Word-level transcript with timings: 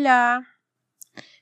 Hola, 0.00 0.46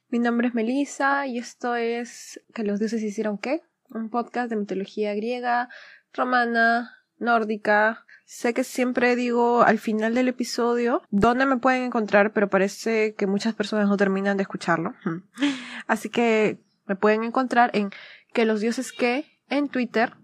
mi 0.08 0.18
nombre 0.18 0.48
es 0.48 0.54
Melissa 0.54 1.26
y 1.26 1.36
esto 1.36 1.76
es 1.76 2.40
¿Que 2.54 2.62
los 2.62 2.78
dioses 2.78 3.02
hicieron 3.02 3.36
qué? 3.36 3.60
Un 3.90 4.08
podcast 4.08 4.48
de 4.48 4.56
mitología 4.56 5.14
griega, 5.14 5.68
romana, 6.14 6.90
nórdica. 7.18 8.06
Sé 8.24 8.54
que 8.54 8.64
siempre 8.64 9.14
digo 9.14 9.60
al 9.60 9.78
final 9.78 10.14
del 10.14 10.28
episodio 10.28 11.02
dónde 11.10 11.44
me 11.44 11.58
pueden 11.58 11.82
encontrar, 11.82 12.32
pero 12.32 12.48
parece 12.48 13.14
que 13.14 13.26
muchas 13.26 13.52
personas 13.52 13.90
no 13.90 13.98
terminan 13.98 14.38
de 14.38 14.44
escucharlo. 14.44 14.94
Así 15.86 16.08
que 16.08 16.58
me 16.86 16.96
pueden 16.96 17.24
encontrar 17.24 17.70
en 17.74 17.90
Que 18.32 18.46
los 18.46 18.62
dioses 18.62 18.90
qué 18.90 19.26
en 19.50 19.68
Twitter, 19.68 20.14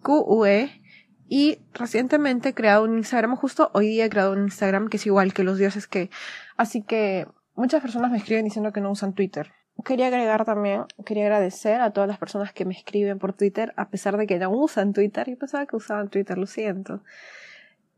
QUE 0.00 0.80
y 1.28 1.58
recientemente 1.74 2.50
he 2.50 2.54
creado 2.54 2.84
un 2.84 2.96
Instagram, 2.96 3.36
justo 3.36 3.70
hoy 3.74 3.88
día 3.88 4.06
he 4.06 4.10
creado 4.10 4.32
un 4.32 4.44
Instagram 4.44 4.88
que 4.88 4.96
es 4.96 5.04
igual 5.04 5.34
que 5.34 5.44
los 5.44 5.58
dioses 5.58 5.86
que. 5.86 6.08
Así 6.56 6.82
que 6.82 7.26
muchas 7.56 7.82
personas 7.82 8.10
me 8.10 8.18
escriben 8.18 8.44
diciendo 8.44 8.72
que 8.72 8.80
no 8.80 8.90
usan 8.90 9.14
Twitter. 9.14 9.52
Quería 9.84 10.06
agregar 10.06 10.44
también, 10.44 10.84
quería 11.04 11.24
agradecer 11.24 11.80
a 11.80 11.90
todas 11.90 12.08
las 12.08 12.18
personas 12.18 12.52
que 12.52 12.64
me 12.64 12.74
escriben 12.74 13.18
por 13.18 13.32
Twitter, 13.34 13.74
a 13.76 13.88
pesar 13.88 14.16
de 14.16 14.26
que 14.26 14.38
no 14.38 14.50
usan 14.50 14.92
Twitter. 14.92 15.28
Yo 15.28 15.36
pensaba 15.36 15.66
que 15.66 15.76
usaban 15.76 16.08
Twitter, 16.08 16.38
lo 16.38 16.46
siento. 16.46 17.02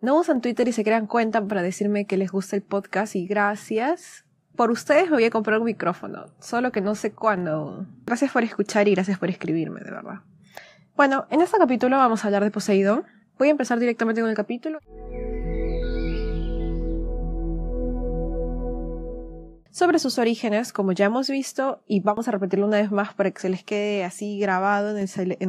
No 0.00 0.18
usan 0.18 0.40
Twitter 0.40 0.66
y 0.68 0.72
se 0.72 0.84
crean 0.84 1.06
cuenta 1.06 1.44
para 1.44 1.62
decirme 1.62 2.06
que 2.06 2.16
les 2.16 2.30
gusta 2.30 2.56
el 2.56 2.62
podcast 2.62 3.16
y 3.16 3.26
gracias. 3.26 4.24
Por 4.56 4.70
ustedes 4.70 5.04
me 5.04 5.16
voy 5.16 5.24
a 5.24 5.30
comprar 5.30 5.60
un 5.60 5.66
micrófono, 5.66 6.27
solo 6.40 6.72
que 6.72 6.80
no 6.80 6.94
sé 6.94 7.12
cuándo. 7.12 7.86
Gracias 8.06 8.33
por 8.33 8.42
escuchar 8.42 8.88
y 8.88 8.94
gracias 8.94 9.18
por 9.18 9.30
escribirme, 9.30 9.80
de 9.80 9.90
verdad. 9.90 10.20
Bueno, 10.96 11.27
en 11.30 11.40
este 11.40 11.58
capítulo 11.58 11.96
vamos 11.96 12.24
a 12.24 12.27
hablar 12.27 12.42
de 12.42 12.50
Poseidón. 12.50 13.05
Voy 13.38 13.48
a 13.48 13.50
empezar 13.52 13.78
directamente 13.78 14.20
con 14.20 14.30
el 14.30 14.36
capítulo. 14.36 14.80
Sobre 19.70 19.98
sus 19.98 20.19
orígenes, 20.19 20.72
como 20.72 20.92
ya 20.92 21.06
hemos 21.06 21.28
visto, 21.28 21.80
y 21.86 22.00
vamos 22.00 22.28
a 22.28 22.30
repetirlo 22.30 22.66
una 22.66 22.78
vez 22.78 22.91
más 22.91 23.14
para 23.14 23.30
que 23.30 23.41
se 23.41 23.48
les 23.48 23.64
quede 23.64 24.05
así 24.05 24.38
grabado 24.38 24.91
en 24.91 24.98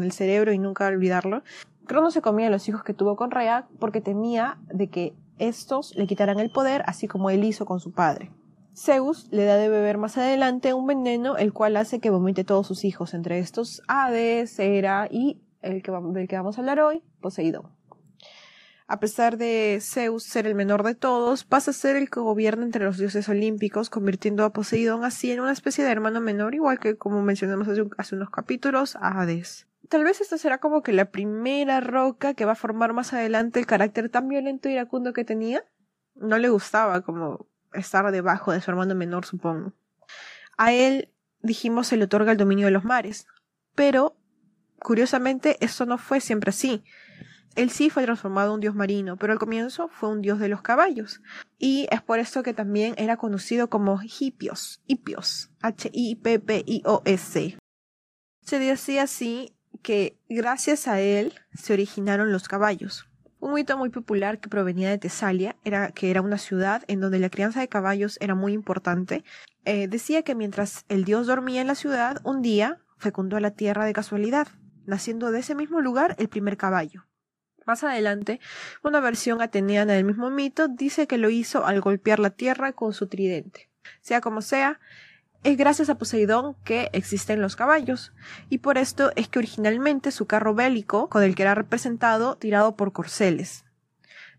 el, 0.04 0.12
cerebro 0.12 0.52
y 0.54 0.58
nunca 0.58 0.88
olvidarlo. 0.88 1.44
Crono 1.86 2.12
se 2.12 2.22
comía 2.22 2.48
a 2.48 2.52
los 2.52 2.68
hijos 2.70 2.84
que 2.84 2.94
tuvo 2.94 3.16
con 3.16 3.32
Rea 3.32 3.68
porque 3.80 4.02
temía 4.02 4.60
de 4.72 4.90
que 4.90 5.14
estos 5.40 5.96
le 5.96 6.06
quitaran 6.06 6.40
el 6.40 6.52
poder, 6.52 6.84
así 6.86 7.08
como 7.08 7.30
él 7.30 7.44
hizo 7.44 7.66
con 7.66 7.80
su 7.80 7.92
padre. 7.92 8.32
Zeus 8.76 9.28
le 9.32 9.46
da 9.46 9.58
de 9.58 9.70
beber 9.70 9.98
más 9.98 10.18
adelante 10.18 10.74
un 10.74 10.86
veneno 10.86 11.38
el 11.38 11.52
cual 11.52 11.76
hace 11.78 12.00
que 12.00 12.10
vomite 12.10 12.44
todos 12.44 12.68
sus 12.68 12.86
hijos, 12.86 13.14
entre 13.14 13.40
estos 13.40 13.82
Hades, 13.88 14.60
Hera 14.60 15.08
y 15.10 15.42
el 15.62 15.82
que, 15.82 15.92
del 15.92 16.28
que 16.28 16.38
vamos 16.38 16.58
a 16.58 16.62
hablar 16.62 16.80
hoy, 16.80 17.02
Poseidón 17.20 17.79
a 18.92 19.00
pesar 19.00 19.38
de 19.38 19.78
Zeus 19.84 20.24
ser 20.24 20.48
el 20.48 20.56
menor 20.56 20.82
de 20.82 20.96
todos, 20.96 21.44
pasa 21.44 21.70
a 21.70 21.76
ser 21.76 21.96
el 21.96 22.10
que 22.10 22.22
gobierna 22.22 22.66
entre 22.66 22.84
los 22.84 22.98
dioses 22.98 23.30
olímpicos, 23.30 23.92
convirtiendo 23.92 24.44
a 24.44 24.52
Poseidón 24.52 25.06
así 25.06 25.32
en 25.32 25.42
una 25.42 25.52
especie 25.52 25.84
de 25.84 25.92
hermano 25.92 26.22
menor, 26.22 26.56
igual 26.56 26.80
que 26.80 26.98
como 26.98 27.22
mencionamos 27.22 27.68
hace, 27.98 28.16
unos 28.16 28.32
capítulos, 28.32 28.96
a 28.96 29.22
Hades. 29.22 29.68
Tal 29.90 30.04
vez 30.04 30.22
esta 30.22 30.40
será 30.40 30.58
como 30.58 30.82
que 30.82 30.92
la 30.92 31.12
primera 31.12 31.82
roca 31.82 32.34
que 32.34 32.46
va 32.46 32.54
a 32.54 32.56
formar 32.56 32.94
más 32.94 33.14
adelante 33.14 33.60
el 33.60 33.68
carácter 33.68 34.10
tan 34.10 34.28
violento 34.28 34.70
y 34.70 34.74
iracundo 34.74 35.14
que 35.14 35.24
tenía. 35.24 35.64
No 36.16 36.40
le 36.40 36.50
gustaba 36.50 37.02
como 37.02 37.46
estar 37.74 38.12
debajo 38.12 38.54
de 38.54 38.62
su 38.62 38.72
hermano 38.72 38.96
menor, 38.96 39.24
supongo. 39.24 39.74
A 40.58 40.74
él, 40.74 41.14
dijimos, 41.42 41.86
se 41.86 41.96
le 41.96 42.06
otorga 42.06 42.32
el 42.32 42.40
dominio 42.40 42.66
de 42.66 42.72
los 42.72 42.86
mares. 42.86 43.28
Pero, 43.76 44.18
curiosamente, 44.80 45.64
esto 45.64 45.86
no 45.86 46.00
fue 46.00 46.22
siempre 46.22 46.50
así. 46.50 46.84
Él 47.60 47.72
sí 47.72 47.90
fue 47.90 48.04
transformado 48.04 48.52
en 48.52 48.54
un 48.54 48.60
dios 48.62 48.74
marino, 48.74 49.18
pero 49.18 49.34
al 49.34 49.40
comienzo 49.40 49.90
fue 49.90 50.08
un 50.08 50.22
dios 50.22 50.40
de 50.40 50.48
los 50.48 50.62
caballos. 50.62 51.22
Y 51.58 51.90
es 51.92 52.02
por 52.02 52.20
esto 52.20 52.42
que 52.42 52.54
también 52.54 52.94
era 52.96 53.18
conocido 53.18 53.70
como 53.70 54.00
Hippios, 54.02 54.82
Hippios, 54.88 55.52
H-I-P-P-I-O-S. 55.60 57.58
Se 58.46 58.60
decía 58.60 59.04
así 59.04 59.58
que 59.82 60.18
gracias 60.30 60.88
a 60.88 61.02
él 61.02 61.34
se 61.54 61.74
originaron 61.74 62.32
los 62.32 62.48
caballos. 62.48 63.10
Un 63.42 63.56
mito 63.56 63.78
muy 63.78 63.90
popular 63.90 64.40
que 64.40 64.48
provenía 64.48 64.90
de 64.90 64.98
Tesalia, 64.98 65.58
era, 65.66 65.92
que 65.92 66.12
era 66.12 66.22
una 66.22 66.38
ciudad 66.38 66.86
en 66.88 67.02
donde 67.02 67.20
la 67.20 67.30
crianza 67.30 67.60
de 67.60 67.68
caballos 67.68 68.18
era 68.22 68.36
muy 68.36 68.54
importante, 68.54 69.26
eh, 69.66 69.90
decía 69.90 70.24
que 70.24 70.34
mientras 70.34 70.86
el 70.88 71.04
dios 71.04 71.28
dormía 71.28 71.60
en 71.60 71.68
la 71.68 71.76
ciudad, 71.76 72.22
un 72.24 72.42
día 72.42 72.80
fecundó 72.98 73.38
la 73.42 73.52
tierra 73.52 73.84
de 73.84 73.92
casualidad, 73.92 74.48
naciendo 74.86 75.30
de 75.32 75.40
ese 75.40 75.56
mismo 75.56 75.82
lugar 75.82 76.16
el 76.20 76.30
primer 76.30 76.56
caballo. 76.56 77.09
Más 77.70 77.84
adelante, 77.84 78.40
una 78.84 79.00
versión 79.00 79.44
ateniana 79.44 79.94
del 79.94 80.04
mismo 80.04 80.32
mito 80.32 80.68
dice 80.68 81.06
que 81.06 81.20
lo 81.20 81.30
hizo 81.30 81.68
al 81.68 81.82
golpear 81.82 82.18
la 82.18 82.32
tierra 82.32 82.74
con 82.74 82.94
su 82.94 83.06
tridente. 83.06 83.70
Sea 84.02 84.22
como 84.22 84.42
sea, 84.42 84.80
es 85.44 85.56
gracias 85.56 85.88
a 85.92 86.00
Poseidón 86.00 86.56
que 86.64 86.90
existen 86.94 87.44
los 87.44 87.56
caballos, 87.56 88.12
y 88.50 88.58
por 88.58 88.80
esto 88.80 89.12
es 89.16 89.28
que 89.28 89.38
originalmente 89.38 90.10
su 90.10 90.26
carro 90.26 90.56
bélico, 90.56 91.10
con 91.10 91.22
el 91.22 91.36
que 91.36 91.44
era 91.44 91.54
representado, 91.54 92.38
tirado 92.38 92.76
por 92.76 92.92
corceles. 92.92 93.66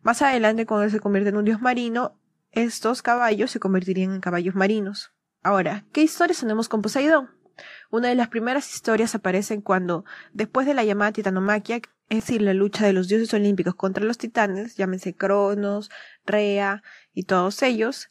Más 0.02 0.22
adelante, 0.22 0.66
cuando 0.66 0.86
él 0.86 0.91
se 0.91 0.98
convierte 0.98 1.28
en 1.28 1.36
un 1.36 1.44
dios 1.44 1.60
marino, 1.60 2.18
estos 2.50 3.00
caballos 3.00 3.52
se 3.52 3.60
convertirían 3.60 4.12
en 4.12 4.20
caballos 4.20 4.56
marinos. 4.56 5.12
Ahora, 5.44 5.84
¿qué 5.92 6.02
historias 6.02 6.41
tenemos 6.41 6.68
con 6.68 6.82
Poseidón? 6.82 7.30
Una 7.91 8.09
de 8.09 8.15
las 8.15 8.28
primeras 8.28 8.72
historias 8.75 9.15
aparecen 9.15 9.60
cuando, 9.60 10.04
después 10.32 10.66
de 10.66 10.75
la 10.75 10.84
llamada 10.84 11.12
titanomaquia, 11.12 11.81
es 12.09 12.25
decir, 12.25 12.43
la 12.43 12.54
lucha 12.54 12.84
de 12.84 12.93
los 12.93 13.09
dioses 13.09 13.32
olímpicos 13.34 13.75
contra 13.75 14.04
los 14.04 14.19
titanes, 14.19 14.76
llámense 14.76 15.15
Cronos, 15.15 15.91
Rea 16.25 16.82
y 17.12 17.25
todos 17.25 17.62
ellos, 17.62 18.10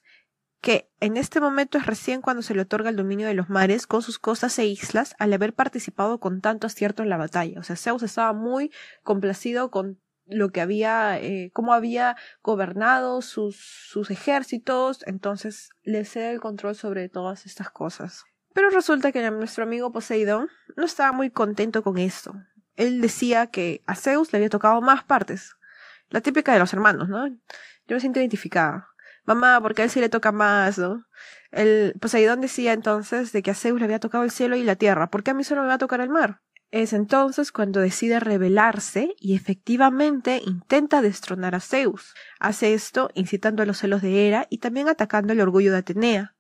que 0.62 0.90
en 1.00 1.18
este 1.18 1.40
momento 1.40 1.78
es 1.78 1.86
recién 1.86 2.22
cuando 2.22 2.42
se 2.42 2.54
le 2.54 2.62
otorga 2.62 2.90
el 2.90 2.96
dominio 2.96 3.28
de 3.28 3.34
los 3.34 3.50
mares 3.50 3.88
con 3.88 4.02
sus 4.02 4.20
costas 4.20 4.58
e 4.60 4.66
islas 4.66 5.16
al 5.20 5.34
haber 5.34 5.54
participado 5.54 6.20
con 6.20 6.42
tanto 6.42 6.68
acierto 6.68 7.04
en 7.04 7.10
la 7.10 7.18
batalla. 7.18 7.60
O 7.60 7.64
sea, 7.64 7.76
Zeus 7.76 8.04
estaba 8.04 8.34
muy 8.34 8.72
complacido 9.04 9.72
con 9.72 10.00
lo 10.26 10.52
que 10.52 10.62
había, 10.62 11.20
eh, 11.20 11.52
cómo 11.54 11.74
había 11.74 12.16
gobernado 12.44 13.22
sus, 13.22 13.58
sus 13.58 14.12
ejércitos, 14.12 15.04
entonces 15.08 15.70
le 15.84 16.06
cede 16.06 16.32
el 16.32 16.40
control 16.40 16.76
sobre 16.76 17.10
todas 17.10 17.46
estas 17.46 17.70
cosas. 17.72 18.26
Pero 18.54 18.70
resulta 18.70 19.12
que 19.12 19.30
nuestro 19.32 19.64
amigo 19.64 19.92
Poseidón 19.92 20.50
no 20.76 20.86
estaba 20.86 21.12
muy 21.12 21.30
contento 21.30 21.84
con 21.84 21.98
esto 21.98 22.34
él 22.80 23.02
decía 23.02 23.48
que 23.48 23.84
a 23.88 23.96
Zeus 23.96 24.32
le 24.32 24.38
había 24.38 24.50
tocado 24.50 24.82
más 24.82 25.04
partes. 25.04 25.58
La 26.10 26.22
típica 26.22 26.54
de 26.54 26.60
los 26.60 26.72
hermanos, 26.72 27.10
¿no? 27.10 27.28
Yo 27.28 27.96
me 27.96 28.00
siento 28.00 28.20
identificada. 28.20 28.88
Mamá, 29.26 29.60
porque 29.62 29.82
a 29.82 29.86
él 29.86 29.92
sí 29.92 30.00
le 30.00 30.08
toca 30.08 30.32
más, 30.32 30.80
¿no? 30.80 31.06
El 31.52 31.94
Poseidón 32.00 32.40
decía 32.40 32.72
entonces 32.72 33.34
de 33.34 33.44
que 33.44 33.52
a 33.52 33.54
Zeus 33.54 33.80
le 33.80 33.86
había 33.86 34.00
tocado 34.00 34.24
el 34.24 34.32
cielo 34.32 34.56
y 34.56 34.64
la 34.64 34.78
tierra. 34.78 35.10
¿Por 35.10 35.24
qué 35.24 35.32
a 35.32 35.34
mí 35.34 35.44
solo 35.44 35.62
me 35.62 35.68
va 35.68 35.74
a 35.74 35.78
tocar 35.78 36.00
el 36.00 36.10
mar? 36.10 36.42
Es 36.72 36.94
entonces 36.94 37.52
cuando 37.52 37.82
decide 37.82 38.22
rebelarse 38.22 39.14
y 39.20 39.36
efectivamente 39.36 40.42
intenta 40.46 41.02
destronar 41.02 41.56
a 41.56 41.60
Zeus. 41.60 42.14
Hace 42.40 42.74
esto 42.74 43.10
incitando 43.14 43.62
a 43.62 43.66
los 43.66 43.80
celos 43.80 44.02
de 44.02 44.26
Hera 44.26 44.48
y 44.50 44.60
también 44.60 44.88
atacando 44.88 45.34
el 45.34 45.42
orgullo 45.42 45.74
de 45.74 45.80
Atenea. 45.80 46.36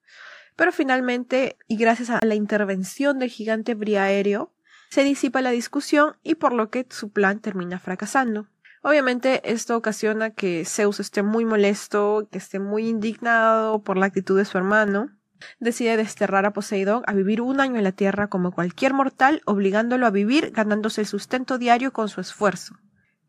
Pero 0.59 0.73
finalmente, 0.73 1.57
y 1.69 1.77
gracias 1.77 2.09
a 2.09 2.19
la 2.21 2.35
intervención 2.35 3.17
del 3.17 3.29
gigante 3.29 3.75
briaéreo, 3.75 4.51
se 4.89 5.05
disipa 5.05 5.41
la 5.41 5.51
discusión 5.51 6.17
y 6.21 6.35
por 6.35 6.51
lo 6.51 6.69
que 6.69 6.85
su 6.89 7.13
plan 7.13 7.39
termina 7.39 7.79
fracasando. 7.79 8.49
Obviamente 8.83 9.39
esto 9.49 9.77
ocasiona 9.77 10.31
que 10.31 10.65
Zeus 10.65 10.99
esté 10.99 11.23
muy 11.23 11.45
molesto, 11.45 12.27
que 12.29 12.39
esté 12.39 12.59
muy 12.59 12.89
indignado 12.89 13.81
por 13.83 13.95
la 13.95 14.07
actitud 14.07 14.37
de 14.37 14.43
su 14.43 14.57
hermano. 14.57 15.15
Decide 15.61 15.95
desterrar 15.95 16.45
a 16.45 16.51
Poseidón 16.51 17.03
a 17.07 17.13
vivir 17.13 17.39
un 17.39 17.61
año 17.61 17.77
en 17.77 17.85
la 17.85 17.93
Tierra 17.93 18.27
como 18.27 18.51
cualquier 18.51 18.93
mortal, 18.93 19.41
obligándolo 19.45 20.07
a 20.07 20.11
vivir 20.11 20.51
ganándose 20.51 20.99
el 20.99 21.07
sustento 21.07 21.57
diario 21.57 21.93
con 21.93 22.09
su 22.09 22.19
esfuerzo. 22.19 22.75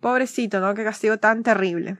Pobrecito, 0.00 0.59
¿no? 0.59 0.75
Qué 0.75 0.83
castigo 0.83 1.19
tan 1.19 1.44
terrible. 1.44 1.99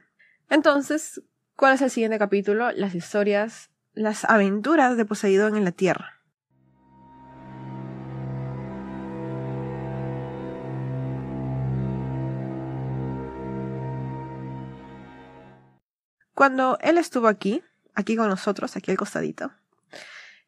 Entonces, 0.49 1.23
¿cuál 1.55 1.75
es 1.75 1.83
el 1.83 1.91
siguiente 1.91 2.19
capítulo? 2.19 2.73
Las 2.73 2.97
historias, 2.97 3.70
las 3.93 4.25
aventuras 4.25 4.97
de 4.97 5.05
Poseidón 5.05 5.57
en 5.57 5.65
la 5.65 5.73
Tierra. 5.73 6.21
Cuando 16.35 16.79
él 16.81 16.97
estuvo 16.97 17.29
aquí, 17.29 17.63
aquí 17.95 18.17
con 18.17 18.29
nosotros, 18.29 18.75
aquí 18.75 18.91
al 18.91 18.97
costadito, 18.97 19.53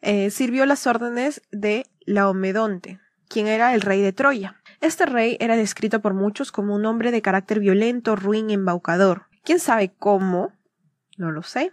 eh, 0.00 0.30
sirvió 0.30 0.64
las 0.64 0.86
órdenes 0.86 1.42
de 1.50 1.84
Laomedonte, 2.06 2.98
quien 3.28 3.46
era 3.46 3.74
el 3.74 3.82
rey 3.82 4.00
de 4.00 4.12
Troya. 4.12 4.56
Este 4.80 5.04
rey 5.04 5.36
era 5.38 5.54
descrito 5.54 6.00
por 6.00 6.14
muchos 6.14 6.50
como 6.50 6.74
un 6.74 6.86
hombre 6.86 7.10
de 7.10 7.20
carácter 7.20 7.60
violento, 7.60 8.16
ruin 8.16 8.50
embaucador. 8.50 9.26
¿Quién 9.44 9.60
sabe 9.60 9.92
cómo? 9.98 10.52
No 11.18 11.30
lo 11.30 11.42
sé. 11.42 11.72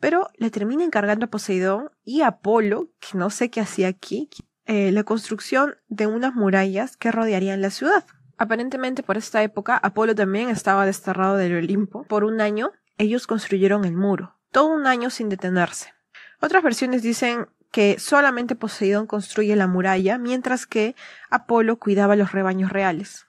Pero 0.00 0.28
le 0.36 0.50
termina 0.50 0.84
encargando 0.84 1.26
a 1.26 1.30
Poseidón 1.30 1.90
y 2.04 2.22
a 2.22 2.28
Apolo, 2.28 2.90
que 3.00 3.16
no 3.18 3.30
sé 3.30 3.50
qué 3.50 3.60
hacía 3.60 3.88
aquí, 3.88 4.28
eh, 4.66 4.92
la 4.92 5.04
construcción 5.04 5.76
de 5.88 6.06
unas 6.06 6.34
murallas 6.34 6.96
que 6.96 7.12
rodearían 7.12 7.62
la 7.62 7.70
ciudad. 7.70 8.04
Aparentemente 8.36 9.02
por 9.02 9.16
esta 9.16 9.42
época 9.42 9.76
Apolo 9.76 10.14
también 10.14 10.50
estaba 10.50 10.84
desterrado 10.84 11.36
del 11.36 11.56
Olimpo 11.56 12.04
por 12.04 12.24
un 12.24 12.40
año 12.40 12.72
ellos 12.98 13.26
construyeron 13.26 13.84
el 13.84 13.94
muro, 13.94 14.36
todo 14.52 14.68
un 14.68 14.86
año 14.86 15.10
sin 15.10 15.28
detenerse. 15.28 15.92
Otras 16.40 16.62
versiones 16.62 17.02
dicen 17.02 17.46
que 17.70 17.98
solamente 17.98 18.56
Poseidón 18.56 19.06
construye 19.06 19.54
la 19.54 19.66
muralla, 19.66 20.16
mientras 20.16 20.66
que 20.66 20.94
Apolo 21.28 21.78
cuidaba 21.78 22.16
los 22.16 22.32
rebaños 22.32 22.72
reales. 22.72 23.26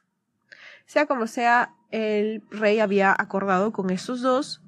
Sea 0.86 1.06
como 1.06 1.28
sea, 1.28 1.74
el 1.92 2.44
rey 2.50 2.80
había 2.80 3.14
acordado 3.18 3.74
con 3.74 3.90
estos 3.90 4.22
dos 4.22 4.62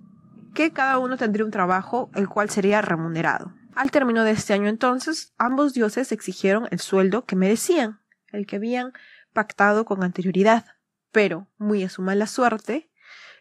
que 0.53 0.71
cada 0.71 0.99
uno 0.99 1.17
tendría 1.17 1.45
un 1.45 1.51
trabajo 1.51 2.09
el 2.15 2.27
cual 2.27 2.49
sería 2.49 2.81
remunerado. 2.81 3.53
Al 3.75 3.91
término 3.91 4.23
de 4.23 4.31
este 4.31 4.53
año 4.53 4.67
entonces, 4.67 5.33
ambos 5.37 5.73
dioses 5.73 6.11
exigieron 6.11 6.67
el 6.71 6.79
sueldo 6.79 7.25
que 7.25 7.35
merecían, 7.35 8.01
el 8.31 8.45
que 8.45 8.57
habían 8.57 8.93
pactado 9.33 9.85
con 9.85 10.03
anterioridad. 10.03 10.65
Pero, 11.11 11.47
muy 11.57 11.83
a 11.83 11.89
su 11.89 12.01
mala 12.01 12.27
suerte, 12.27 12.89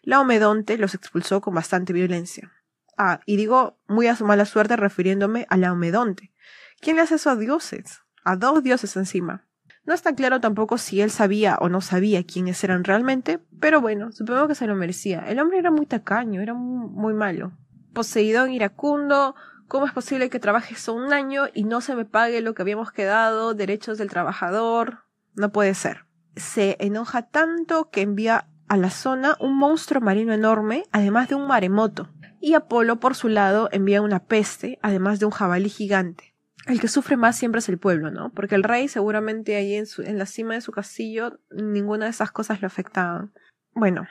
Laomedonte 0.03 0.79
los 0.79 0.95
expulsó 0.95 1.41
con 1.41 1.55
bastante 1.55 1.93
violencia. 1.93 2.53
Ah, 2.97 3.21
y 3.27 3.37
digo 3.37 3.79
muy 3.89 4.07
a 4.07 4.17
su 4.17 4.25
mala 4.25 4.45
suerte 4.45 4.77
refiriéndome 4.77 5.47
a 5.51 5.57
Laomedonte. 5.57 6.33
¿Quién 6.81 6.97
le 6.97 7.03
hace 7.03 7.17
eso 7.17 7.31
a 7.31 7.37
dioses? 7.37 8.03
A 8.25 8.37
dos 8.37 8.63
dioses 8.63 8.97
encima. 8.97 9.48
No 9.89 9.95
está 9.95 10.15
claro 10.15 10.39
tampoco 10.39 10.77
si 10.77 11.01
él 11.01 11.11
sabía 11.11 11.57
o 11.63 11.71
no 11.71 11.81
sabía 11.81 12.23
quiénes 12.23 12.63
eran 12.63 12.85
realmente, 12.85 13.41
pero 13.59 13.81
bueno, 13.81 14.13
supongo 14.13 14.47
que 14.47 14.55
se 14.55 14.67
lo 14.67 14.75
merecía. 14.75 15.21
El 15.27 15.41
hombre 15.41 15.57
era 15.57 15.71
muy 15.71 15.87
tacaño, 15.87 16.43
era 16.43 16.53
muy, 16.53 16.91
muy 16.91 17.15
malo. 17.15 17.53
Poseidón 17.95 18.51
iracundo, 18.51 19.35
¿Cómo 19.67 19.87
es 19.87 19.93
posible 19.93 20.29
que 20.29 20.41
trabajes 20.41 20.89
un 20.89 21.15
año 21.15 21.45
y 21.55 21.65
no 21.65 21.81
se 21.81 21.95
me 21.95 22.05
pague 22.05 22.43
lo 22.43 22.53
que 22.53 22.61
habíamos 22.61 22.93
quedado, 22.93 23.55
derechos 23.55 23.97
del 23.97 24.11
trabajador? 24.11 25.05
No 25.35 25.53
puede 25.53 25.73
ser. 25.73 26.05
Se 26.37 26.77
enoja 26.81 27.23
tanto 27.23 27.89
que 27.89 28.03
envía 28.03 28.47
a 28.69 28.77
la 28.77 28.91
zona 28.91 29.37
un 29.41 29.57
monstruo 29.57 30.03
marino 30.03 30.35
enorme, 30.35 30.85
además 30.93 31.31
de 31.31 31.35
un 31.35 31.47
maremoto. 31.47 32.11
Y 32.43 32.53
Apolo, 32.53 33.01
por 33.01 33.15
su 33.15 33.29
lado, 33.29 33.71
envía 33.73 34.03
una 34.03 34.21
peste, 34.21 34.79
además 34.83 35.19
de 35.19 35.27
un 35.27 35.33
jabalí 35.33 35.71
gigante. 35.71 36.35
El 36.69 36.81
que 36.81 36.89
sufre 36.89 37.17
más 37.17 37.35
siempre 37.35 37.61
es 37.61 37.69
el 37.71 37.79
pueblo, 37.79 38.11
¿no? 38.11 38.31
Porque 38.31 38.55
el 38.55 38.63
rey 38.63 38.89
seguramente 38.89 39.57
ahí 39.57 39.75
en, 39.75 39.87
en 40.05 40.19
la 40.19 40.27
cima 40.27 40.53
de 40.53 40.61
su 40.61 40.71
castillo 40.71 41.41
ninguna 41.51 42.05
de 42.05 42.11
esas 42.11 42.31
cosas 42.31 42.61
lo 42.61 42.67
afectaban. 42.67 43.33
Bueno, 43.73 44.07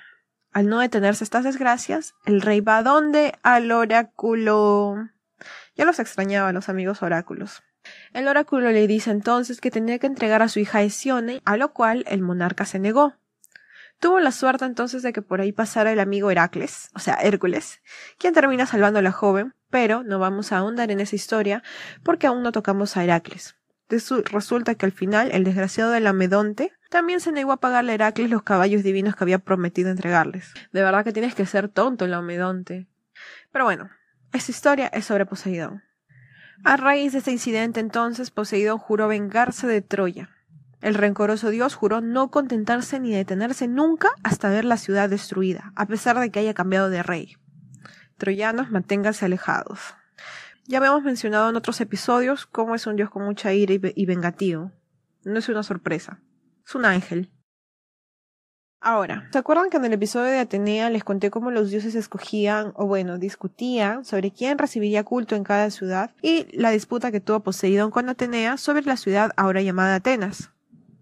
al 0.52 0.68
no 0.68 0.80
detenerse 0.80 1.24
estas 1.24 1.44
desgracias, 1.44 2.16
el 2.26 2.42
rey 2.42 2.62
va 2.62 2.80
a 2.80 2.84
dónde? 2.84 3.34
Al 3.44 3.72
oráculo. 3.72 4.96
Ya 5.76 5.86
los 5.86 6.00
extrañaba 6.00 6.52
los 6.52 6.68
amigos 6.68 7.04
oráculos. 7.04 7.62
El 8.12 8.28
oráculo 8.28 8.72
le 8.72 8.88
dice 8.88 9.12
entonces 9.12 9.62
que 9.62 9.70
tenía 9.70 10.00
que 10.00 10.08
entregar 10.08 10.42
a 10.42 10.50
su 10.50 10.60
hija 10.60 10.82
Esione, 10.82 11.42
a 11.46 11.58
lo 11.58 11.74
cual 11.74 12.06
el 12.08 12.24
monarca 12.24 12.66
se 12.66 12.80
negó. 12.80 13.14
Tuvo 14.00 14.20
la 14.20 14.32
suerte 14.32 14.66
entonces 14.66 15.02
de 15.02 15.12
que 15.12 15.22
por 15.22 15.42
ahí 15.42 15.52
pasara 15.52 15.92
el 15.92 16.00
amigo 16.00 16.30
Heracles, 16.30 16.90
o 16.94 17.00
sea, 17.00 17.16
Hércules, 17.16 17.82
quien 18.20 18.34
termina 18.34 18.68
salvando 18.68 19.00
a 19.00 19.02
la 19.02 19.12
joven, 19.12 19.56
pero 19.70 20.04
no 20.04 20.20
vamos 20.20 20.52
a 20.52 20.58
ahondar 20.58 20.92
en 20.92 21.00
esa 21.00 21.16
historia 21.16 21.64
porque 22.04 22.28
aún 22.28 22.44
no 22.44 22.52
tocamos 22.52 22.96
a 22.96 23.04
Heracles. 23.04 23.56
Resulta 23.90 24.76
que 24.76 24.86
al 24.86 24.92
final 24.92 25.32
el 25.32 25.44
desgraciado 25.46 25.92
de 25.92 26.02
la 26.02 26.14
Medonte 26.14 26.74
también 26.90 27.22
se 27.22 27.32
negó 27.32 27.54
a 27.54 27.60
pagarle 27.60 27.94
a 27.94 27.96
Heracles 27.96 28.30
los 28.30 28.44
caballos 28.44 28.84
divinos 28.84 29.16
que 29.16 29.24
había 29.24 29.40
prometido 29.40 29.90
entregarles. 29.90 30.54
De 30.72 30.82
verdad 30.82 31.04
que 31.04 31.14
tienes 31.14 31.36
que 31.36 31.46
ser 31.46 31.70
tonto, 31.70 32.06
la 32.06 32.22
Medonte. 32.22 32.88
Pero 33.52 33.66
bueno, 33.66 33.90
esta 34.34 34.52
historia 34.52 34.88
es 34.88 35.06
sobre 35.06 35.26
Poseidón. 35.26 35.84
A 36.64 36.76
raíz 36.76 37.14
de 37.14 37.20
este 37.20 37.32
incidente 37.32 37.80
entonces 37.80 38.30
Poseidón 38.30 38.78
juró 38.78 39.08
vengarse 39.08 39.68
de 39.68 39.82
Troya. 39.82 40.30
El 40.82 40.94
rencoroso 40.94 41.50
dios 41.50 41.76
juró 41.76 42.02
no 42.02 42.30
contentarse 42.30 43.00
ni 43.00 43.12
detenerse 43.12 43.68
nunca 43.68 44.10
hasta 44.24 44.50
ver 44.50 44.66
la 44.66 44.78
ciudad 44.78 45.10
destruida, 45.10 45.74
a 45.76 45.86
pesar 45.86 46.20
de 46.20 46.30
que 46.30 46.40
haya 46.40 46.54
cambiado 46.54 46.90
de 46.90 47.04
rey. 47.04 47.38
Troyanos, 48.18 48.70
manténganse 48.70 49.26
alejados. 49.26 49.96
Ya 50.66 50.80
habíamos 50.80 51.04
mencionado 51.04 51.50
en 51.50 51.56
otros 51.56 51.80
episodios 51.82 52.46
cómo 52.46 52.76
es 52.76 52.86
un 52.88 52.96
dios 52.96 53.10
con 53.10 53.24
mucha 53.24 53.54
ira 53.54 53.74
y 53.74 54.06
vengativo. 54.06 54.72
No 55.24 55.40
es 55.40 55.50
una 55.50 55.64
sorpresa. 55.64 56.20
Es 56.66 56.76
un 56.76 56.86
ángel. 56.86 57.32
Ahora, 58.80 59.28
¿se 59.32 59.40
acuerdan 59.40 59.70
que 59.70 59.78
en 59.78 59.86
el 59.86 59.94
episodio 59.94 60.32
de 60.32 60.40
Atenea 60.40 60.90
les 60.90 61.04
conté 61.04 61.32
cómo 61.32 61.50
los 61.50 61.72
dioses 61.72 61.96
escogían, 61.96 62.74
o 62.76 62.86
bueno, 62.86 63.18
discutían 63.18 64.06
sobre 64.06 64.32
quién 64.32 64.58
recibiría 64.58 65.04
culto 65.04 65.36
en 65.36 65.44
cada 65.44 65.72
ciudad 65.72 66.12
y 66.22 66.46
la 66.56 66.70
disputa 66.70 67.12
que 67.12 67.20
tuvo 67.20 67.40
Poseidón 67.40 67.90
con 67.90 68.08
Atenea 68.08 68.58
sobre 68.58 68.84
la 68.84 68.96
ciudad 68.96 69.32
ahora 69.36 69.62
llamada 69.62 69.96
Atenas? 69.96 70.52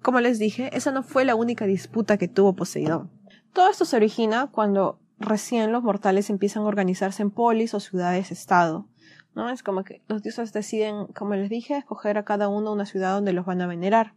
Como 0.06 0.20
les 0.20 0.38
dije, 0.38 0.70
esa 0.78 0.92
no 0.92 1.02
fue 1.02 1.26
la 1.26 1.34
única 1.34 1.66
disputa 1.66 2.20
que 2.20 2.28
tuvo 2.28 2.56
Poseidón. 2.56 3.10
Todo 3.54 3.72
esto 3.72 3.86
se 3.86 3.96
origina 3.96 4.52
cuando 4.52 5.00
recién 5.18 5.72
los 5.72 5.82
mortales 5.82 6.30
empiezan 6.30 6.62
a 6.62 6.68
organizarse 6.68 7.24
en 7.24 7.32
polis 7.32 7.74
o 7.74 7.80
ciudades-estado. 7.80 8.88
¿no? 9.34 9.50
Es 9.50 9.64
como 9.64 9.84
que 9.84 10.04
los 10.08 10.22
dioses 10.22 10.54
deciden, 10.54 11.08
como 11.08 11.34
les 11.34 11.50
dije, 11.50 11.76
escoger 11.76 12.20
a 12.20 12.24
cada 12.24 12.50
uno 12.50 12.72
una 12.72 12.86
ciudad 12.86 13.16
donde 13.16 13.34
los 13.34 13.48
van 13.48 13.62
a 13.62 13.66
venerar. 13.66 14.14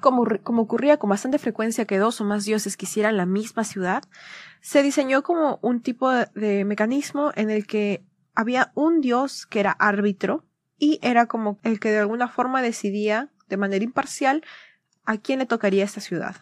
Como, 0.00 0.24
como 0.42 0.62
ocurría 0.62 0.96
con 0.96 1.10
bastante 1.10 1.38
frecuencia 1.38 1.84
que 1.84 1.98
dos 1.98 2.20
o 2.20 2.24
más 2.24 2.44
dioses 2.44 2.76
quisieran 2.76 3.16
la 3.16 3.24
misma 3.24 3.62
ciudad, 3.62 4.02
se 4.60 4.82
diseñó 4.82 5.22
como 5.22 5.60
un 5.62 5.82
tipo 5.82 6.10
de, 6.10 6.64
mecanismo 6.64 7.30
en 7.36 7.50
el 7.50 7.64
que 7.64 8.04
había 8.34 8.72
un 8.74 9.00
dios 9.00 9.46
que 9.46 9.60
era 9.60 9.70
árbitro 9.70 10.44
y 10.78 10.98
era 11.00 11.26
como 11.26 11.60
el 11.62 11.78
que 11.78 11.92
de 11.92 12.00
alguna 12.00 12.26
forma 12.26 12.60
decidía 12.60 13.30
de 13.48 13.56
manera 13.56 13.84
imparcial 13.84 14.42
a 15.08 15.16
quién 15.16 15.38
le 15.38 15.46
tocaría 15.46 15.84
esta 15.84 16.02
ciudad. 16.02 16.36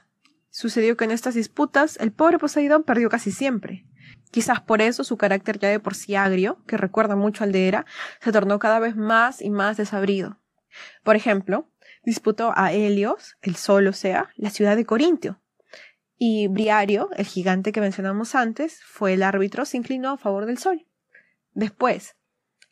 Sucedió 0.51 0.97
que 0.97 1.05
en 1.05 1.13
estas 1.13 1.35
disputas 1.35 1.97
el 2.01 2.11
pobre 2.11 2.41
Poseidón 2.41 2.83
perdió 2.83 3.09
casi 3.09 3.31
siempre. 3.31 3.87
Quizás 4.33 4.61
por 4.61 4.83
eso 4.83 5.05
su 5.05 5.17
carácter 5.17 5.61
ya 5.61 5.69
de 5.69 5.79
por 5.79 5.95
sí 5.95 6.17
agrio, 6.17 6.59
que 6.67 6.77
recuerda 6.77 7.15
mucho 7.15 7.45
al 7.45 7.53
de 7.53 7.69
Hera, 7.69 7.87
se 8.21 8.33
tornó 8.33 8.59
cada 8.59 8.81
vez 8.81 8.97
más 8.97 9.41
y 9.41 9.51
más 9.51 9.77
desabrido. 9.77 10.41
Por 11.05 11.15
ejemplo, 11.15 11.71
disputó 12.05 12.53
a 12.57 12.73
Helios, 12.73 13.37
el 13.41 13.55
sol 13.55 13.87
o 13.87 13.93
sea, 13.93 14.31
la 14.35 14.51
ciudad 14.51 14.75
de 14.75 14.85
Corintio. 14.85 15.41
Y 16.19 16.49
Briario, 16.49 17.11
el 17.17 17.27
gigante 17.27 17.71
que 17.71 17.81
mencionamos 17.81 18.35
antes, 18.35 18.83
fue 18.83 19.13
el 19.13 19.23
árbitro, 19.23 19.65
se 19.65 19.77
inclinó 19.77 20.11
a 20.11 20.19
favor 20.19 20.45
del 20.45 20.59
sol. 20.59 20.89
Después, 21.53 22.17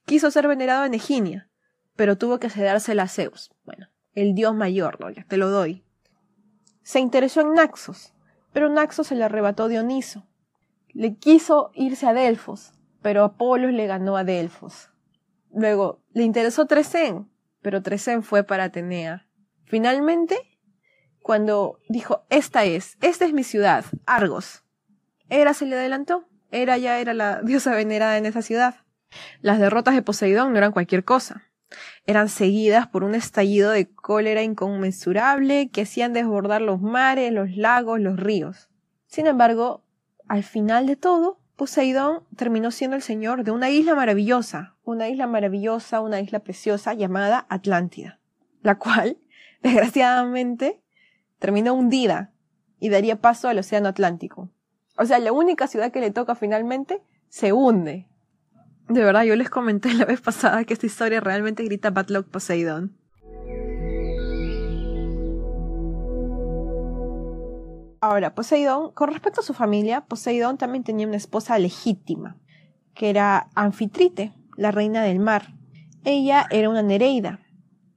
quiso 0.07 0.33
ser 0.33 0.49
venerado 0.49 0.87
en 0.87 0.95
Eginia, 0.95 1.49
pero 1.95 2.19
tuvo 2.19 2.41
que 2.41 2.51
cedérsela 2.51 3.05
a 3.05 3.09
Zeus. 3.09 3.53
Bueno, 3.63 3.87
el 4.15 4.35
dios 4.35 4.55
mayor. 4.55 4.99
Ya 5.15 5.25
te 5.25 5.37
lo 5.37 5.51
doy. 5.51 5.85
Se 6.83 7.01
interesó 7.01 7.41
en 7.41 7.55
Naxos, 7.55 8.13
pero 8.53 8.69
Naxos 8.69 9.09
se 9.09 9.15
le 9.15 9.25
arrebató 9.25 9.69
Dioniso, 9.69 10.27
le 10.89 11.17
quiso 11.17 11.71
irse 11.75 12.07
a 12.07 12.13
Delfos, 12.13 12.73
pero 13.03 13.25
Apolo 13.25 13.69
le 13.71 13.87
ganó 13.87 14.17
a 14.17 14.25
Delfos. 14.25 14.91
Luego, 15.53 16.03
le 16.13 16.25
interesó 16.25 16.67
Tresén, 16.67 17.31
pero 17.63 17.83
Tresén 17.83 18.23
fue 18.23 18.45
para 18.45 18.65
Atenea. 18.65 19.27
Finalmente, 19.65 20.37
cuando 21.23 21.81
dijo, 21.89 22.25
esta 22.29 22.65
es, 22.65 22.99
esta 23.01 23.25
es 23.25 23.33
mi 23.33 23.45
ciudad, 23.45 23.85
Argos, 24.05 24.65
Hera 25.29 25.55
se 25.55 25.67
le 25.67 25.77
adelantó. 25.77 26.29
Hera 26.51 26.79
ya 26.79 27.01
era 27.01 27.15
la 27.15 27.43
diosa 27.43 27.75
venerada 27.75 28.19
en 28.19 28.27
esa 28.27 28.43
ciudad. 28.43 28.77
Las 29.41 29.59
derrotas 29.59 29.95
de 29.95 30.03
Poseidón 30.03 30.53
no 30.53 30.59
eran 30.59 30.73
cualquier 30.73 31.05
cosa. 31.05 31.43
Eran 32.07 32.29
seguidas 32.29 32.87
por 32.87 33.05
un 33.05 33.15
estallido 33.15 33.71
de 33.71 33.89
cólera 33.91 34.43
inconmensurable 34.43 35.71
que 35.71 35.83
hacían 35.83 36.13
desbordar 36.13 36.63
los 36.63 36.81
mares, 36.81 37.33
los 37.33 37.57
lagos, 37.57 38.01
los 38.01 38.19
ríos. 38.19 38.69
Sin 39.07 39.27
embargo, 39.27 39.85
al 40.29 40.43
final 40.43 40.87
de 40.87 40.97
todo, 40.97 41.39
Poseidón 41.57 42.25
terminó 42.37 42.71
siendo 42.73 42.97
el 42.97 43.03
señor 43.03 43.45
de 43.45 43.53
una 43.53 43.71
isla 43.71 43.95
maravillosa, 43.95 44.75
una 44.83 45.09
isla 45.09 45.27
maravillosa, 45.29 46.01
una 46.01 46.21
isla 46.21 46.41
preciosa 46.41 46.95
llamada 46.95 47.47
Atlántida, 47.49 48.19
la 48.63 48.77
cual, 48.77 49.19
desgraciadamente, 49.63 50.83
terminó 51.39 51.75
hundida 51.75 52.33
y 52.81 52.89
daría 52.89 53.21
paso 53.21 53.49
al 53.49 53.59
Océano 53.59 53.89
Atlántico. 53.89 54.51
O 54.97 55.05
sea, 55.05 55.19
la 55.19 55.33
única 55.33 55.67
ciudad 55.69 55.93
que 55.93 56.01
le 56.01 56.11
toca 56.11 56.35
finalmente 56.35 57.03
se 57.29 57.53
hunde. 57.53 58.09
De 58.95 59.03
verdad, 59.03 59.25
yo 59.25 59.35
les 59.35 59.51
comenté 59.51 59.93
la 59.93 60.05
vez 60.05 60.21
pasada 60.21 60.63
que 60.63 60.73
esta 60.73 60.87
historia 60.87 61.19
realmente 61.19 61.65
grita 61.65 61.91
Bad 61.91 62.11
Luck 62.11 62.29
Poseidón. 62.29 62.97
Ahora, 68.01 68.37
Poseidón, 68.37 68.93
con 68.93 69.11
respecto 69.11 69.41
a 69.41 69.43
su 69.43 69.53
familia, 69.53 70.03
Poseidón 70.03 70.59
también 70.59 70.85
tenía 70.85 71.09
una 71.09 71.17
esposa 71.17 71.59
legítima, 71.59 72.37
que 72.95 73.11
era 73.11 73.49
Anfitrite, 73.57 74.33
la 74.57 74.71
reina 74.71 75.03
del 75.03 75.19
mar. 75.19 75.55
Ella 76.05 76.47
era 76.53 76.71
una 76.71 76.83
nereida. 76.83 77.41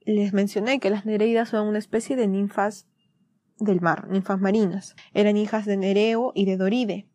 Les 0.04 0.34
mencioné 0.34 0.80
que 0.80 0.90
las 0.90 1.06
nereidas 1.06 1.50
son 1.50 1.68
una 1.68 1.78
especie 1.78 2.16
de 2.16 2.28
ninfas 2.28 2.88
del 3.60 3.82
mar, 3.82 4.08
ninfas 4.08 4.42
marinas. 4.42 4.96
Eran 5.14 5.38
hijas 5.38 5.66
de 5.66 5.78
Nereo 5.78 6.32
y 6.34 6.46
de 6.46 6.58
Doride. 6.58 7.08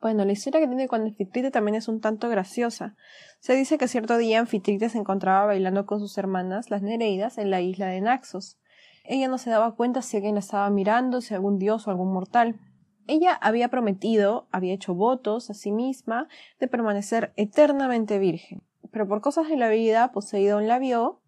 Bueno, 0.00 0.24
la 0.24 0.32
historia 0.32 0.60
que 0.60 0.68
tiene 0.68 0.86
con 0.86 1.02
Anfitrite 1.02 1.50
también 1.50 1.74
es 1.74 1.88
un 1.88 2.00
tanto 2.00 2.28
graciosa. 2.28 2.94
Se 3.40 3.54
dice 3.54 3.78
que 3.78 3.88
cierto 3.88 4.16
día 4.16 4.38
Anfitrite 4.38 4.88
se 4.88 4.98
encontraba 4.98 5.46
bailando 5.46 5.86
con 5.86 5.98
sus 5.98 6.16
hermanas, 6.18 6.70
las 6.70 6.82
Nereidas, 6.82 7.36
en 7.36 7.50
la 7.50 7.60
isla 7.60 7.86
de 7.86 8.00
Naxos. 8.00 8.58
Ella 9.04 9.26
no 9.26 9.38
se 9.38 9.50
daba 9.50 9.74
cuenta 9.74 10.02
si 10.02 10.16
alguien 10.16 10.34
la 10.34 10.40
estaba 10.40 10.70
mirando, 10.70 11.20
si 11.20 11.34
algún 11.34 11.58
dios 11.58 11.86
o 11.86 11.90
algún 11.90 12.12
mortal. 12.12 12.60
Ella 13.08 13.34
había 13.34 13.68
prometido, 13.68 14.46
había 14.52 14.74
hecho 14.74 14.94
votos 14.94 15.50
a 15.50 15.54
sí 15.54 15.72
misma 15.72 16.28
de 16.60 16.68
permanecer 16.68 17.32
eternamente 17.36 18.18
virgen. 18.18 18.62
pero 18.92 19.08
por 19.08 19.20
cosas 19.20 19.48
de 19.48 19.56
la 19.56 19.68
vida 19.68 20.12
Poseidón 20.12 20.66
la 20.68 20.78
vio 20.78 21.20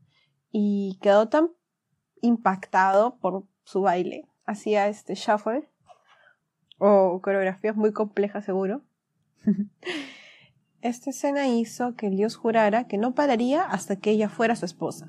y 0.51 0.99
quedó 1.03 1.29
tan 1.29 1.51
impactado 2.21 3.17
por 3.17 3.45
su 3.65 3.81
baile. 3.81 4.29
Hacía 4.45 4.89
este 4.89 5.15
shuffle 5.15 5.70
o 6.81 7.21
coreografías 7.23 7.77
muy 7.77 7.93
complejas 7.93 8.45
seguro. 8.45 8.83
Esta 10.81 11.11
escena 11.11 11.47
hizo 11.47 11.95
que 11.95 12.07
el 12.07 12.17
dios 12.17 12.37
jurara 12.37 12.89
que 12.89 12.99
no 12.99 13.15
pararía 13.15 13.63
hasta 13.63 13.97
que 13.97 14.11
ella 14.11 14.29
fuera 14.29 14.57
su 14.57 14.65
esposa. 14.65 15.09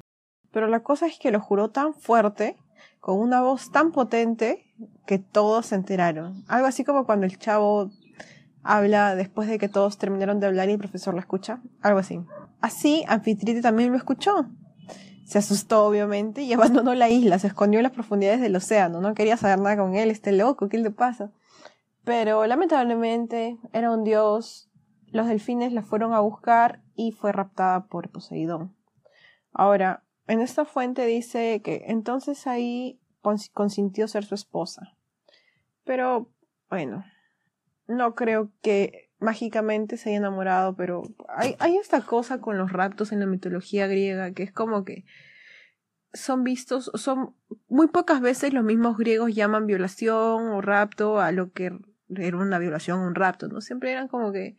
Pero 0.51 0.68
la 0.68 0.82
cosa 0.82 1.08
es 1.08 1.18
que 1.18 1.32
lo 1.32 1.40
juró 1.40 1.70
tan 1.70 1.94
fuerte, 1.94 2.58
con 3.00 3.18
una 3.18 3.42
voz 3.42 3.72
tan 3.72 3.94
potente, 3.94 4.66
que 5.06 5.18
todos 5.18 5.68
se 5.68 5.75
enteraron. 5.75 6.44
Algo 6.48 6.68
así 6.68 6.84
como 6.84 7.06
cuando 7.06 7.25
el 7.25 7.40
chavo 7.40 7.90
habla 8.63 9.16
después 9.16 9.48
de 9.48 9.58
que 9.58 9.70
todos 9.70 9.98
terminaron 9.98 10.42
de 10.42 10.48
hablar 10.48 10.70
y 10.70 10.74
el 10.74 10.78
profesor 10.78 11.13
lo 11.13 11.22
escucha. 11.22 11.62
Algo 11.82 12.00
así. 12.00 12.20
Así, 12.60 13.06
Anfitrite 13.08 13.62
también 13.62 13.92
lo 13.92 13.98
escuchó. 13.98 14.48
Se 15.24 15.38
asustó, 15.38 15.86
obviamente, 15.86 16.42
y 16.42 16.51
abandonó 16.54 16.94
la 16.96 17.10
isla, 17.10 17.40
se 17.40 17.48
escondió 17.48 17.80
en 17.80 17.84
las 17.84 17.94
profundidades 17.94 18.42
del 18.42 18.58
océano. 18.58 19.00
No 19.00 19.13
quería 19.13 19.38
saber 19.38 19.60
nada 19.60 19.78
con 19.78 19.96
él, 19.96 20.12
este 20.12 20.34
loco, 20.34 20.68
¿qué 20.68 20.78
le 20.78 20.92
pasa? 20.92 21.32
Pero 22.03 22.46
lamentablemente 22.48 23.58
era 23.74 23.91
un 23.91 24.03
dios. 24.03 24.70
Los 25.08 25.27
delfines 25.27 25.74
la 25.74 25.84
fueron 25.84 26.13
a 26.13 26.20
buscar 26.20 26.81
y 26.96 27.12
fue 27.12 27.31
raptada 27.31 27.86
por 27.86 28.10
Poseidón. 28.10 28.75
Ahora, 29.53 30.03
en 30.27 30.39
esta 30.39 30.65
fuente 30.65 31.05
dice 31.05 31.62
que 31.62 31.84
entonces 31.88 32.48
ahí 32.48 33.00
consintió 33.53 34.08
ser 34.08 34.24
su 34.24 34.36
esposa. 34.36 34.96
Pero, 35.84 36.31
bueno, 36.70 37.03
no 37.88 38.15
creo 38.15 38.51
que 38.62 39.12
mágicamente 39.20 39.98
se 39.98 40.10
haya 40.10 40.17
enamorado, 40.17 40.75
pero 40.75 41.03
hay, 41.27 41.55
esta 41.77 42.01
cosa 42.01 42.41
con 42.41 42.58
los 42.58 42.72
raptos 42.72 43.12
en 43.12 43.20
la 43.20 43.27
mitología 43.27 43.88
griega 43.88 44.31
que 44.31 44.43
es 44.43 44.51
como 44.51 44.84
que 44.84 45.05
son 46.13 46.43
vistos, 46.43 46.91
son 46.96 47.36
muy 47.70 47.88
pocas 47.88 48.20
veces 48.20 48.51
los 48.51 48.63
mismos 48.63 48.98
griegos 48.98 49.34
llaman 49.34 49.67
violación 49.67 50.50
o 50.50 50.60
rapto 50.60 51.20
a 51.20 51.31
lo 51.31 51.51
que 51.51 51.72
era 52.18 52.38
una 52.38 52.60
violación 52.60 53.00
un 53.00 53.15
rapto, 53.15 53.48
¿no? 53.48 53.62
Siempre 53.62 53.91
eran 53.91 54.08
como 54.08 54.32
que, 54.32 54.58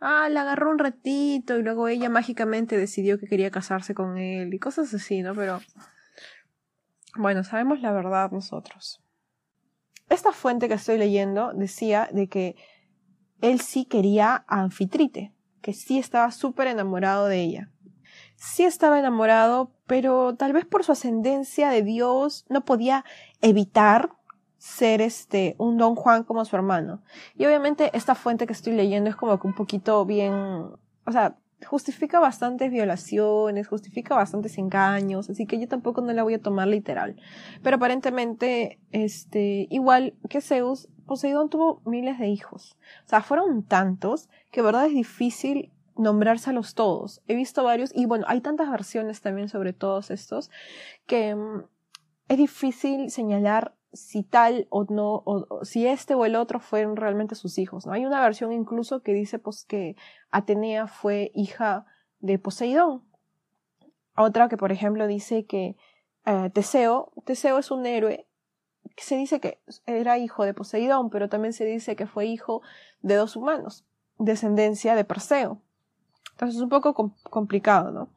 ah, 0.00 0.28
la 0.28 0.42
agarró 0.42 0.70
un 0.70 0.78
ratito 0.78 1.58
y 1.58 1.62
luego 1.62 1.88
ella 1.88 2.08
mágicamente 2.08 2.76
decidió 2.76 3.18
que 3.18 3.26
quería 3.26 3.50
casarse 3.50 3.94
con 3.94 4.18
él 4.18 4.52
y 4.52 4.58
cosas 4.58 4.92
así, 4.94 5.22
¿no? 5.22 5.34
Pero, 5.34 5.60
bueno, 7.16 7.44
sabemos 7.44 7.80
la 7.80 7.92
verdad 7.92 8.30
nosotros. 8.30 9.02
Esta 10.10 10.32
fuente 10.32 10.68
que 10.68 10.74
estoy 10.74 10.98
leyendo 10.98 11.52
decía 11.54 12.08
de 12.12 12.28
que 12.28 12.56
él 13.40 13.60
sí 13.60 13.84
quería 13.84 14.44
a 14.46 14.60
Anfitrite, 14.60 15.32
que 15.62 15.72
sí 15.72 15.98
estaba 15.98 16.30
súper 16.30 16.66
enamorado 16.66 17.26
de 17.26 17.40
ella. 17.40 17.70
Sí 18.36 18.64
estaba 18.64 18.98
enamorado, 18.98 19.74
pero 19.86 20.34
tal 20.36 20.52
vez 20.52 20.66
por 20.66 20.84
su 20.84 20.92
ascendencia 20.92 21.70
de 21.70 21.82
Dios 21.82 22.44
no 22.48 22.64
podía 22.64 23.04
evitar 23.40 24.10
ser 24.64 25.02
este 25.02 25.56
un 25.58 25.76
Don 25.76 25.94
Juan 25.94 26.24
como 26.24 26.42
su 26.46 26.56
hermano. 26.56 27.02
Y 27.36 27.44
obviamente 27.44 27.90
esta 27.92 28.14
fuente 28.14 28.46
que 28.46 28.54
estoy 28.54 28.72
leyendo 28.72 29.10
es 29.10 29.14
como 29.14 29.38
que 29.38 29.46
un 29.46 29.52
poquito 29.52 30.06
bien, 30.06 30.32
o 30.32 31.12
sea, 31.12 31.36
justifica 31.66 32.18
bastantes 32.18 32.70
violaciones, 32.70 33.68
justifica 33.68 34.14
bastantes 34.14 34.56
engaños, 34.56 35.28
así 35.28 35.44
que 35.44 35.60
yo 35.60 35.68
tampoco 35.68 36.00
no 36.00 36.14
la 36.14 36.22
voy 36.22 36.32
a 36.32 36.40
tomar 36.40 36.66
literal. 36.66 37.20
Pero 37.62 37.76
aparentemente, 37.76 38.80
este, 38.90 39.66
igual 39.68 40.14
que 40.30 40.40
Zeus, 40.40 40.88
Poseidón 41.04 41.50
tuvo 41.50 41.82
miles 41.84 42.18
de 42.18 42.28
hijos. 42.28 42.78
O 43.04 43.08
sea, 43.08 43.20
fueron 43.20 43.64
tantos 43.64 44.30
que 44.50 44.62
verdad 44.62 44.86
es 44.86 44.94
difícil 44.94 45.72
nombrárselos 45.94 46.74
todos. 46.74 47.20
He 47.28 47.34
visto 47.34 47.64
varios 47.64 47.94
y 47.94 48.06
bueno, 48.06 48.24
hay 48.28 48.40
tantas 48.40 48.70
versiones 48.70 49.20
también 49.20 49.50
sobre 49.50 49.74
todos 49.74 50.10
estos 50.10 50.50
que 51.06 51.34
mm, 51.34 51.64
es 52.28 52.38
difícil 52.38 53.10
señalar 53.10 53.74
si 53.94 54.22
tal 54.22 54.66
o 54.70 54.84
no, 54.84 55.22
o, 55.24 55.64
si 55.64 55.86
este 55.86 56.14
o 56.14 56.24
el 56.24 56.36
otro 56.36 56.60
fueron 56.60 56.96
realmente 56.96 57.34
sus 57.34 57.58
hijos, 57.58 57.86
¿no? 57.86 57.92
Hay 57.92 58.04
una 58.04 58.20
versión 58.20 58.52
incluso 58.52 59.02
que 59.02 59.12
dice 59.12 59.38
pues 59.38 59.64
que 59.64 59.96
Atenea 60.30 60.86
fue 60.86 61.30
hija 61.34 61.86
de 62.20 62.38
Poseidón. 62.38 63.04
Otra 64.16 64.48
que 64.48 64.56
por 64.56 64.72
ejemplo 64.72 65.06
dice 65.06 65.46
que 65.46 65.76
eh, 66.26 66.50
Teseo, 66.52 67.12
Teseo 67.24 67.58
es 67.58 67.70
un 67.70 67.86
héroe 67.86 68.26
se 68.96 69.16
dice 69.16 69.40
que 69.40 69.58
era 69.86 70.18
hijo 70.18 70.44
de 70.44 70.54
Poseidón, 70.54 71.10
pero 71.10 71.28
también 71.28 71.52
se 71.52 71.64
dice 71.64 71.96
que 71.96 72.06
fue 72.06 72.26
hijo 72.26 72.62
de 73.02 73.16
dos 73.16 73.36
humanos, 73.36 73.84
descendencia 74.18 74.94
de 74.94 75.04
Perseo. 75.04 75.60
Entonces 76.32 76.56
es 76.56 76.62
un 76.62 76.68
poco 76.68 77.14
complicado, 77.30 77.90
¿no? 77.90 78.08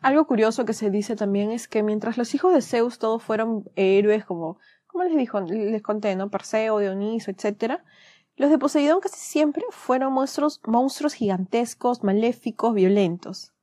Algo 0.00 0.26
curioso 0.26 0.64
que 0.64 0.72
se 0.72 0.90
dice 0.90 1.16
también 1.16 1.50
es 1.50 1.68
que 1.68 1.82
mientras 1.82 2.18
los 2.18 2.34
hijos 2.34 2.52
de 2.52 2.62
Zeus 2.62 2.98
todos 2.98 3.22
fueron 3.22 3.70
héroes 3.76 4.24
como 4.24 4.58
como 4.92 5.04
les 5.04 5.16
dijo, 5.16 5.40
les 5.40 5.82
conté, 5.82 6.14
¿no? 6.14 6.28
Perseo, 6.28 6.78
Dioniso, 6.78 7.30
etc. 7.30 7.80
Los 8.36 8.50
de 8.50 8.58
Poseidón 8.58 9.00
casi 9.00 9.18
siempre 9.18 9.64
fueron 9.70 10.12
monstruos, 10.12 10.60
monstruos 10.66 11.14
gigantescos, 11.14 12.04
maléficos, 12.04 12.74
violentos. 12.74 13.54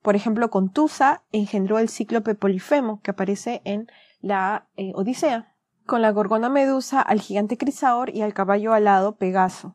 Por 0.00 0.16
ejemplo, 0.16 0.50
Contusa 0.50 1.22
engendró 1.30 1.78
el 1.78 1.88
cíclope 1.88 2.34
Polifemo, 2.34 3.00
que 3.02 3.12
aparece 3.12 3.60
en 3.64 3.86
la 4.20 4.66
eh, 4.76 4.92
Odisea. 4.94 5.54
Con 5.86 6.00
la 6.00 6.10
gorgona 6.10 6.48
Medusa 6.48 7.00
al 7.00 7.20
gigante 7.20 7.58
Crisaor 7.58 8.14
y 8.14 8.22
al 8.22 8.34
caballo 8.34 8.72
alado 8.72 9.16
Pegaso. 9.16 9.74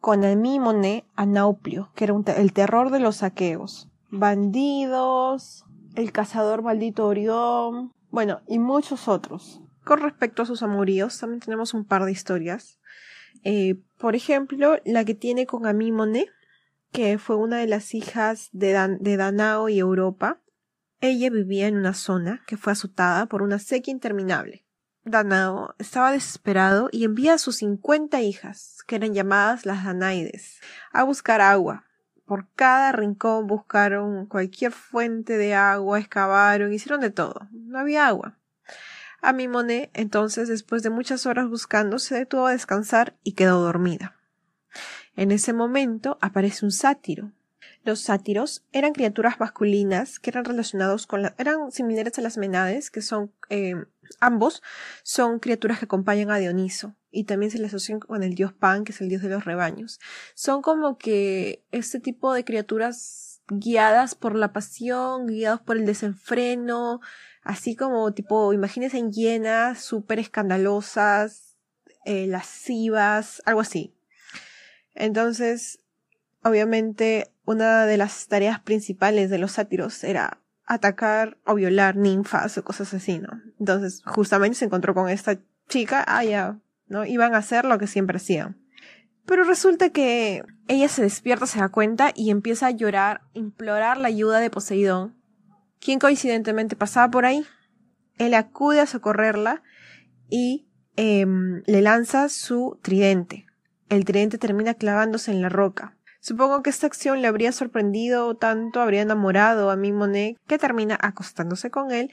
Con 0.00 0.24
Amímone 0.24 1.04
a 1.16 1.26
Nauplio, 1.26 1.90
que 1.94 2.04
era 2.04 2.14
el 2.36 2.52
terror 2.52 2.90
de 2.90 3.00
los 3.00 3.22
aqueos. 3.22 3.88
Bandidos, 4.10 5.64
el 5.96 6.12
cazador 6.12 6.62
maldito 6.62 7.06
Orión, 7.06 7.92
bueno, 8.10 8.40
y 8.46 8.58
muchos 8.58 9.08
otros. 9.08 9.60
Con 9.88 10.00
respecto 10.00 10.42
a 10.42 10.44
sus 10.44 10.62
amoríos, 10.62 11.18
también 11.18 11.40
tenemos 11.40 11.72
un 11.72 11.86
par 11.86 12.04
de 12.04 12.12
historias. 12.12 12.78
Eh, 13.42 13.80
por 13.96 14.16
ejemplo, 14.16 14.78
la 14.84 15.02
que 15.06 15.14
tiene 15.14 15.46
con 15.46 15.64
Amímone, 15.64 16.26
que 16.92 17.16
fue 17.16 17.36
una 17.36 17.56
de 17.56 17.68
las 17.68 17.94
hijas 17.94 18.50
de, 18.52 18.98
de 19.00 19.16
Danao 19.16 19.70
y 19.70 19.78
Europa. 19.78 20.42
Ella 21.00 21.30
vivía 21.30 21.68
en 21.68 21.78
una 21.78 21.94
zona 21.94 22.42
que 22.46 22.58
fue 22.58 22.74
azotada 22.74 23.24
por 23.24 23.40
una 23.40 23.58
sequía 23.58 23.92
interminable. 23.92 24.66
Danao 25.04 25.74
estaba 25.78 26.12
desesperado 26.12 26.90
y 26.92 27.04
envía 27.04 27.32
a 27.32 27.38
sus 27.38 27.56
cincuenta 27.56 28.20
hijas, 28.20 28.84
que 28.86 28.96
eran 28.96 29.14
llamadas 29.14 29.64
las 29.64 29.86
Danaides, 29.86 30.60
a 30.92 31.02
buscar 31.04 31.40
agua. 31.40 31.86
Por 32.26 32.46
cada 32.54 32.92
rincón 32.92 33.46
buscaron 33.46 34.26
cualquier 34.26 34.72
fuente 34.72 35.38
de 35.38 35.54
agua, 35.54 35.98
excavaron, 35.98 36.74
hicieron 36.74 37.00
de 37.00 37.08
todo. 37.08 37.48
No 37.52 37.78
había 37.78 38.06
agua. 38.06 38.37
A 39.20 39.32
Mimone, 39.32 39.90
entonces, 39.94 40.48
después 40.48 40.82
de 40.82 40.90
muchas 40.90 41.26
horas 41.26 41.48
buscando, 41.48 41.98
se 41.98 42.14
detuvo 42.14 42.46
a 42.46 42.52
descansar 42.52 43.16
y 43.24 43.32
quedó 43.32 43.60
dormida. 43.60 44.16
En 45.16 45.32
ese 45.32 45.52
momento 45.52 46.18
aparece 46.20 46.64
un 46.64 46.70
sátiro. 46.70 47.32
Los 47.84 48.00
sátiros 48.00 48.64
eran 48.72 48.92
criaturas 48.92 49.40
masculinas 49.40 50.18
que 50.18 50.30
eran 50.30 50.44
relacionados 50.44 51.06
con 51.06 51.22
la, 51.22 51.34
eran 51.38 51.72
similares 51.72 52.18
a 52.18 52.22
las 52.22 52.36
menades, 52.36 52.90
que 52.90 53.02
son 53.02 53.32
eh, 53.48 53.74
ambos 54.20 54.62
son 55.02 55.38
criaturas 55.38 55.78
que 55.78 55.86
acompañan 55.86 56.30
a 56.30 56.38
Dioniso 56.38 56.94
y 57.10 57.24
también 57.24 57.50
se 57.50 57.58
le 57.58 57.66
asocian 57.66 58.00
con 58.00 58.22
el 58.22 58.34
dios 58.34 58.52
Pan, 58.52 58.84
que 58.84 58.92
es 58.92 59.00
el 59.00 59.08
dios 59.08 59.22
de 59.22 59.30
los 59.30 59.44
rebaños. 59.44 60.00
Son 60.34 60.62
como 60.62 60.98
que 60.98 61.64
este 61.70 62.00
tipo 62.00 62.32
de 62.32 62.44
criaturas 62.44 63.42
guiadas 63.48 64.14
por 64.14 64.34
la 64.34 64.52
pasión, 64.52 65.26
guiados 65.26 65.60
por 65.60 65.76
el 65.76 65.86
desenfreno, 65.86 67.00
así 67.42 67.76
como 67.76 68.12
tipo, 68.12 68.52
imagínense 68.52 68.98
en 68.98 69.12
llenas, 69.12 69.80
súper 69.80 70.18
escandalosas, 70.18 71.56
eh, 72.04 72.26
lascivas, 72.26 73.42
algo 73.44 73.60
así. 73.60 73.94
Entonces, 74.94 75.80
obviamente, 76.42 77.30
una 77.44 77.86
de 77.86 77.96
las 77.96 78.26
tareas 78.28 78.60
principales 78.60 79.30
de 79.30 79.38
los 79.38 79.52
sátiros 79.52 80.04
era 80.04 80.40
atacar 80.66 81.38
o 81.46 81.54
violar 81.54 81.96
ninfas 81.96 82.58
o 82.58 82.64
cosas 82.64 82.92
así, 82.94 83.18
¿no? 83.18 83.40
Entonces, 83.58 84.02
justamente 84.04 84.58
se 84.58 84.66
encontró 84.66 84.94
con 84.94 85.08
esta 85.08 85.38
chica, 85.68 86.04
ah, 86.06 86.58
¿no? 86.86 87.04
Iban 87.06 87.34
a 87.34 87.38
hacer 87.38 87.64
lo 87.64 87.78
que 87.78 87.86
siempre 87.86 88.18
hacían. 88.18 88.56
Pero 89.24 89.44
resulta 89.44 89.90
que 89.90 90.42
ella 90.68 90.88
se 90.88 91.02
despierta, 91.02 91.46
se 91.46 91.58
da 91.58 91.68
cuenta 91.68 92.12
y 92.14 92.30
empieza 92.30 92.66
a 92.66 92.70
llorar, 92.70 93.22
implorar 93.34 93.98
la 93.98 94.08
ayuda 94.08 94.40
de 94.40 94.50
Poseidón, 94.50 95.17
quien 95.80 95.98
coincidentemente 95.98 96.76
pasaba 96.76 97.10
por 97.10 97.24
ahí. 97.24 97.44
Él 98.18 98.34
acude 98.34 98.80
a 98.80 98.86
socorrerla 98.86 99.62
y 100.28 100.68
em, 100.96 101.62
le 101.66 101.82
lanza 101.82 102.28
su 102.28 102.78
tridente. 102.82 103.46
El 103.88 104.04
tridente 104.04 104.38
termina 104.38 104.74
clavándose 104.74 105.30
en 105.30 105.40
la 105.40 105.48
roca. 105.48 105.96
Supongo 106.20 106.62
que 106.62 106.70
esta 106.70 106.86
acción 106.86 107.22
le 107.22 107.28
habría 107.28 107.52
sorprendido 107.52 108.36
tanto, 108.36 108.80
habría 108.80 109.02
enamorado 109.02 109.70
a 109.70 109.76
Mimone, 109.76 110.36
que 110.46 110.58
termina 110.58 110.98
acostándose 111.00 111.70
con 111.70 111.92
él, 111.92 112.10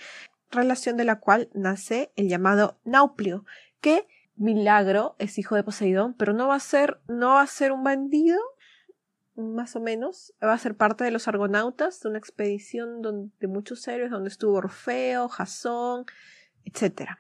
relación 0.52 0.96
de 0.96 1.06
la 1.06 1.20
cual 1.20 1.50
nace 1.54 2.12
el 2.16 2.30
llamado 2.30 2.80
Nauplio, 2.86 3.46
que 3.82 4.08
milagro 4.36 5.16
es 5.20 5.38
hijo 5.38 5.56
de 5.56 5.64
Poseidón, 5.64 6.14
pero 6.14 6.34
no 6.34 6.48
va 6.48 6.56
a 6.56 6.60
ser, 6.60 7.00
no 7.08 7.36
va 7.36 7.42
a 7.42 7.48
ser 7.48 7.72
un 7.72 7.84
bandido, 7.84 8.40
más 9.36 9.76
o 9.76 9.80
menos. 9.80 10.34
Va 10.44 10.54
a 10.54 10.58
ser 10.58 10.76
parte 10.76 11.04
de 11.04 11.12
los 11.12 11.28
Argonautas, 11.28 12.00
de 12.02 12.10
una 12.10 12.18
expedición 12.18 13.02
de 13.02 13.48
muchos 13.48 13.88
héroes, 13.88 14.12
donde 14.12 14.30
estuvo 14.30 14.56
Orfeo, 14.56 15.28
Jasón, 15.28 16.06
etc. 16.64 17.12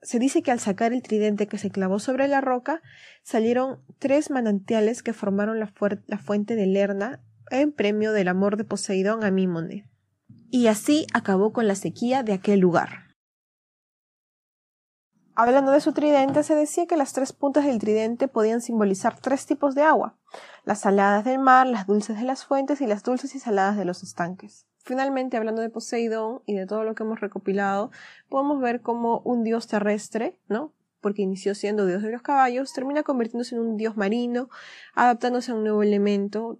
Se 0.00 0.18
dice 0.18 0.42
que 0.42 0.50
al 0.50 0.60
sacar 0.60 0.92
el 0.92 1.02
tridente 1.02 1.46
que 1.46 1.58
se 1.58 1.70
clavó 1.70 1.98
sobre 1.98 2.28
la 2.28 2.40
roca, 2.40 2.82
salieron 3.22 3.80
tres 3.98 4.30
manantiales 4.30 5.02
que 5.02 5.12
formaron 5.12 5.60
la, 5.60 5.72
la 6.06 6.18
fuente 6.18 6.56
de 6.56 6.66
Lerna 6.66 7.20
en 7.50 7.72
premio 7.72 8.12
del 8.12 8.28
amor 8.28 8.56
de 8.56 8.64
Poseidón 8.64 9.24
a 9.24 9.30
Mímone. 9.30 9.88
Y 10.50 10.66
así 10.66 11.06
acabó 11.12 11.52
con 11.52 11.68
la 11.68 11.74
sequía 11.74 12.22
de 12.22 12.32
aquel 12.32 12.60
lugar. 12.60 13.11
Hablando 15.34 15.72
de 15.72 15.80
su 15.80 15.92
tridente, 15.94 16.42
se 16.42 16.54
decía 16.54 16.86
que 16.86 16.98
las 16.98 17.14
tres 17.14 17.32
puntas 17.32 17.64
del 17.64 17.78
tridente 17.78 18.28
podían 18.28 18.60
simbolizar 18.60 19.18
tres 19.18 19.46
tipos 19.46 19.74
de 19.74 19.82
agua, 19.82 20.14
las 20.64 20.80
saladas 20.80 21.24
del 21.24 21.38
mar, 21.38 21.66
las 21.66 21.86
dulces 21.86 22.18
de 22.18 22.24
las 22.24 22.44
fuentes 22.44 22.82
y 22.82 22.86
las 22.86 23.02
dulces 23.02 23.34
y 23.34 23.38
saladas 23.38 23.78
de 23.78 23.86
los 23.86 24.02
estanques. 24.02 24.66
Finalmente, 24.84 25.38
hablando 25.38 25.62
de 25.62 25.70
Poseidón 25.70 26.42
y 26.44 26.54
de 26.54 26.66
todo 26.66 26.84
lo 26.84 26.94
que 26.94 27.04
hemos 27.04 27.20
recopilado, 27.20 27.90
podemos 28.28 28.60
ver 28.60 28.82
cómo 28.82 29.20
un 29.20 29.42
dios 29.42 29.68
terrestre, 29.68 30.38
¿no? 30.48 30.74
Porque 31.00 31.22
inició 31.22 31.54
siendo 31.54 31.86
dios 31.86 32.02
de 32.02 32.10
los 32.10 32.20
caballos, 32.20 32.74
termina 32.74 33.02
convirtiéndose 33.02 33.54
en 33.54 33.62
un 33.62 33.76
dios 33.78 33.96
marino, 33.96 34.50
adaptándose 34.94 35.52
a 35.52 35.54
un 35.54 35.62
nuevo 35.62 35.82
elemento. 35.82 36.58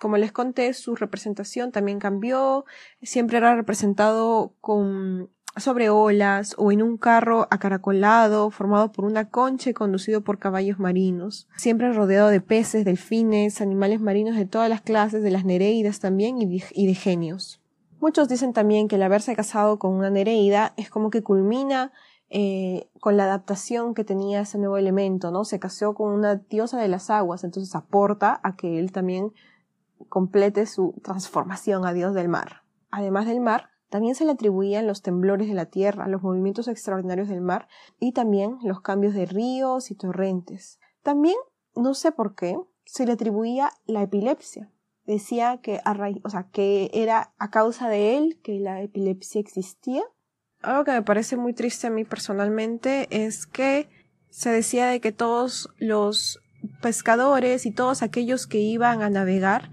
Como 0.00 0.16
les 0.16 0.32
conté, 0.32 0.72
su 0.74 0.96
representación 0.96 1.70
también 1.70 2.00
cambió, 2.00 2.64
siempre 3.00 3.36
era 3.36 3.54
representado 3.54 4.54
con 4.60 5.30
sobre 5.60 5.90
olas 5.90 6.54
o 6.58 6.72
en 6.72 6.82
un 6.82 6.96
carro 6.96 7.46
acaracolado 7.50 8.50
formado 8.50 8.92
por 8.92 9.04
una 9.04 9.28
concha 9.30 9.70
y 9.70 9.74
conducido 9.74 10.22
por 10.22 10.38
caballos 10.38 10.78
marinos, 10.78 11.48
siempre 11.56 11.92
rodeado 11.92 12.28
de 12.28 12.40
peces, 12.40 12.84
delfines, 12.84 13.60
animales 13.60 14.00
marinos 14.00 14.36
de 14.36 14.46
todas 14.46 14.68
las 14.68 14.80
clases, 14.80 15.22
de 15.22 15.30
las 15.30 15.44
nereidas 15.44 16.00
también 16.00 16.40
y 16.40 16.86
de, 16.86 16.94
genios. 16.94 17.60
Muchos 18.00 18.28
dicen 18.28 18.52
también 18.52 18.88
que 18.88 18.96
el 18.96 19.02
haberse 19.02 19.34
casado 19.34 19.78
con 19.78 19.92
una 19.92 20.10
nereida 20.10 20.72
es 20.76 20.90
como 20.90 21.10
que 21.10 21.22
culmina 21.22 21.92
eh, 22.30 22.88
con 23.00 23.16
la 23.16 23.24
adaptación 23.24 23.94
que 23.94 24.04
tenía 24.04 24.40
ese 24.40 24.58
nuevo 24.58 24.76
elemento, 24.76 25.30
¿no? 25.30 25.44
Se 25.44 25.58
casó 25.58 25.94
con 25.94 26.12
una 26.12 26.36
diosa 26.36 26.78
de 26.78 26.88
las 26.88 27.10
aguas, 27.10 27.42
entonces 27.42 27.74
aporta 27.74 28.40
a 28.42 28.54
que 28.54 28.78
él 28.78 28.92
también 28.92 29.32
complete 30.08 30.66
su 30.66 30.94
transformación 31.02 31.86
a 31.86 31.92
dios 31.92 32.14
del 32.14 32.28
mar. 32.28 32.62
Además 32.90 33.26
del 33.26 33.40
mar, 33.40 33.70
también 33.90 34.14
se 34.14 34.24
le 34.24 34.32
atribuían 34.32 34.86
los 34.86 35.02
temblores 35.02 35.48
de 35.48 35.54
la 35.54 35.66
tierra, 35.66 36.08
los 36.08 36.22
movimientos 36.22 36.68
extraordinarios 36.68 37.28
del 37.28 37.40
mar 37.40 37.68
y 37.98 38.12
también 38.12 38.58
los 38.62 38.80
cambios 38.80 39.14
de 39.14 39.26
ríos 39.26 39.90
y 39.90 39.94
torrentes. 39.94 40.78
También, 41.02 41.36
no 41.74 41.94
sé 41.94 42.12
por 42.12 42.34
qué, 42.34 42.58
se 42.84 43.06
le 43.06 43.12
atribuía 43.12 43.70
la 43.86 44.02
epilepsia. 44.02 44.70
Decía 45.06 45.60
que, 45.62 45.80
era 46.92 47.32
a 47.38 47.50
causa 47.50 47.88
de 47.88 48.18
él 48.18 48.40
que 48.42 48.60
la 48.60 48.82
epilepsia 48.82 49.40
existía. 49.40 50.02
Algo 50.60 50.84
que 50.84 50.92
me 50.92 51.02
parece 51.02 51.36
muy 51.36 51.54
triste 51.54 51.86
a 51.86 51.90
mí 51.90 52.04
personalmente 52.04 53.06
es 53.10 53.46
que 53.46 53.88
se 54.28 54.50
decía 54.50 54.86
de 54.86 55.00
que 55.00 55.12
todos 55.12 55.70
los 55.78 56.40
pescadores 56.82 57.64
y 57.64 57.70
todos 57.70 58.02
aquellos 58.02 58.46
que 58.46 58.58
iban 58.58 59.00
a 59.00 59.08
navegar 59.08 59.70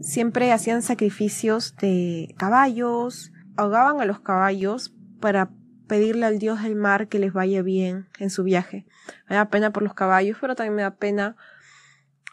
siempre 0.00 0.52
hacían 0.52 0.82
sacrificios 0.82 1.74
de 1.76 2.34
caballos, 2.38 3.32
ahogaban 3.58 4.00
a 4.00 4.04
los 4.04 4.20
caballos 4.20 4.94
para 5.20 5.50
pedirle 5.88 6.26
al 6.26 6.38
dios 6.38 6.62
del 6.62 6.76
mar 6.76 7.08
que 7.08 7.18
les 7.18 7.32
vaya 7.32 7.60
bien 7.60 8.06
en 8.20 8.30
su 8.30 8.44
viaje. 8.44 8.86
Me 9.28 9.34
da 9.34 9.50
pena 9.50 9.72
por 9.72 9.82
los 9.82 9.94
caballos, 9.94 10.38
pero 10.40 10.54
también 10.54 10.76
me 10.76 10.82
da 10.82 10.94
pena 10.94 11.36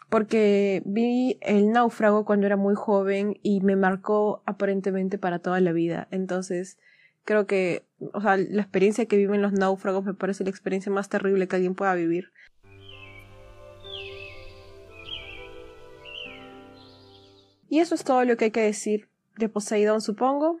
porque 0.08 0.82
vi 0.86 1.36
el 1.40 1.72
náufrago 1.72 2.24
cuando 2.24 2.46
era 2.46 2.56
muy 2.56 2.76
joven 2.76 3.40
y 3.42 3.60
me 3.60 3.74
marcó 3.74 4.44
aparentemente 4.46 5.18
para 5.18 5.40
toda 5.40 5.60
la 5.60 5.72
vida. 5.72 6.06
Entonces, 6.12 6.78
creo 7.24 7.44
que, 7.48 7.84
o 8.12 8.20
sea, 8.20 8.36
la 8.36 8.62
experiencia 8.62 9.06
que 9.06 9.16
viven 9.16 9.42
los 9.42 9.52
náufragos 9.52 10.04
me 10.04 10.14
parece 10.14 10.44
la 10.44 10.50
experiencia 10.50 10.92
más 10.92 11.08
terrible 11.08 11.48
que 11.48 11.56
alguien 11.56 11.74
pueda 11.74 11.94
vivir. 11.96 12.30
Y 17.68 17.80
eso 17.80 17.96
es 17.96 18.04
todo 18.04 18.24
lo 18.24 18.36
que 18.36 18.44
hay 18.44 18.50
que 18.52 18.62
decir 18.62 19.08
de 19.36 19.48
Poseidón, 19.48 20.00
supongo. 20.00 20.60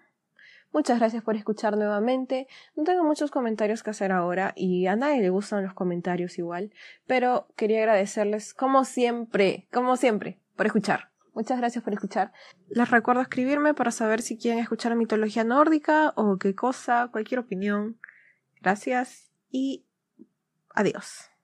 Muchas 0.76 0.98
gracias 0.98 1.22
por 1.22 1.36
escuchar 1.36 1.74
nuevamente. 1.74 2.48
No 2.74 2.84
tengo 2.84 3.02
muchos 3.02 3.30
comentarios 3.30 3.82
que 3.82 3.88
hacer 3.88 4.12
ahora 4.12 4.52
y 4.54 4.88
a 4.88 4.94
nadie 4.94 5.22
le 5.22 5.30
gustan 5.30 5.64
los 5.64 5.72
comentarios 5.72 6.36
igual, 6.36 6.70
pero 7.06 7.48
quería 7.56 7.78
agradecerles 7.78 8.52
como 8.52 8.84
siempre, 8.84 9.68
como 9.72 9.96
siempre, 9.96 10.38
por 10.54 10.66
escuchar. 10.66 11.08
Muchas 11.32 11.56
gracias 11.56 11.82
por 11.82 11.94
escuchar. 11.94 12.30
Les 12.68 12.90
recuerdo 12.90 13.22
escribirme 13.22 13.72
para 13.72 13.90
saber 13.90 14.20
si 14.20 14.36
quieren 14.36 14.60
escuchar 14.60 14.94
mitología 14.96 15.44
nórdica 15.44 16.12
o 16.14 16.36
qué 16.36 16.54
cosa, 16.54 17.08
cualquier 17.10 17.40
opinión. 17.40 17.98
Gracias 18.60 19.32
y 19.50 19.86
adiós. 20.74 21.35